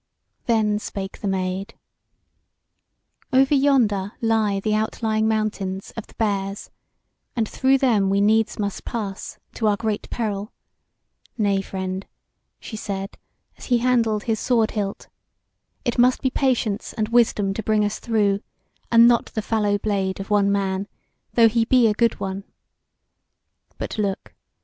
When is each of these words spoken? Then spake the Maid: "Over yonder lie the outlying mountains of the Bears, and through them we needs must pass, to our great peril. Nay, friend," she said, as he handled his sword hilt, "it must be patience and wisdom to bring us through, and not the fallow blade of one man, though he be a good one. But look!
Then 0.47 0.79
spake 0.79 1.19
the 1.21 1.27
Maid: 1.27 1.75
"Over 3.31 3.53
yonder 3.53 4.13
lie 4.19 4.59
the 4.59 4.73
outlying 4.73 5.27
mountains 5.27 5.93
of 5.95 6.07
the 6.07 6.15
Bears, 6.15 6.71
and 7.35 7.47
through 7.47 7.77
them 7.77 8.09
we 8.09 8.19
needs 8.19 8.57
must 8.57 8.83
pass, 8.83 9.37
to 9.53 9.67
our 9.67 9.77
great 9.77 10.09
peril. 10.09 10.51
Nay, 11.37 11.61
friend," 11.61 12.07
she 12.59 12.75
said, 12.75 13.15
as 13.59 13.65
he 13.65 13.77
handled 13.77 14.23
his 14.23 14.39
sword 14.39 14.71
hilt, 14.71 15.07
"it 15.85 15.99
must 15.99 16.23
be 16.23 16.31
patience 16.31 16.93
and 16.93 17.09
wisdom 17.09 17.53
to 17.53 17.61
bring 17.61 17.85
us 17.85 17.99
through, 17.99 18.41
and 18.91 19.07
not 19.07 19.27
the 19.27 19.41
fallow 19.43 19.77
blade 19.77 20.19
of 20.19 20.31
one 20.31 20.51
man, 20.51 20.87
though 21.35 21.47
he 21.47 21.63
be 21.63 21.85
a 21.87 21.93
good 21.93 22.19
one. 22.19 22.43
But 23.77 23.99
look! 23.99 24.33